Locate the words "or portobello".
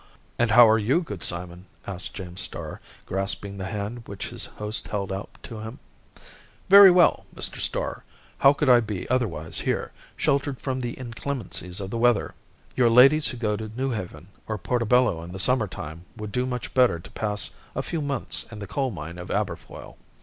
14.47-15.21